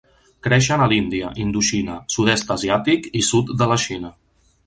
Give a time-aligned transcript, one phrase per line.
[0.45, 4.13] Creixen a l'Índia, Indochina, sud-est asiàtic i sud de la Xina.